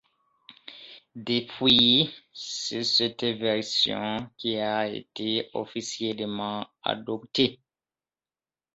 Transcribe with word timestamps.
Depuis, 1.15 2.09
c'est 2.33 2.81
cette 2.83 3.21
version 3.23 4.31
qui 4.35 4.57
a 4.57 4.87
été 4.87 5.47
officiellement 5.53 6.65
adoptée. 6.81 7.59